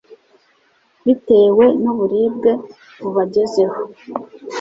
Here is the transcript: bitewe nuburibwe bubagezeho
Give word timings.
bitewe 1.05 1.65
nuburibwe 1.81 2.51
bubagezeho 3.01 3.79